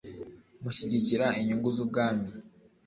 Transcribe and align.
mushyigikira 0.63 1.25
inyungu 1.39 1.69
z 1.75 1.77
Ubwami 1.83 2.25